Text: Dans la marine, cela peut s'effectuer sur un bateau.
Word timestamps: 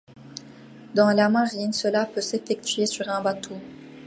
Dans 0.95 1.11
la 1.11 1.29
marine, 1.29 1.73
cela 1.73 2.07
peut 2.07 2.21
s'effectuer 2.21 2.87
sur 2.87 3.07
un 3.07 3.21
bateau. 3.21 3.59